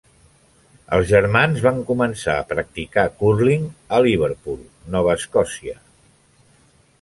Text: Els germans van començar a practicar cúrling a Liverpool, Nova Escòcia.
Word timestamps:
Els 0.95 1.09
germans 1.09 1.59
van 1.65 1.77
començar 1.89 2.37
a 2.43 2.47
practicar 2.53 3.03
cúrling 3.19 3.69
a 3.99 4.01
Liverpool, 4.07 4.65
Nova 4.97 5.15
Escòcia. 5.23 5.79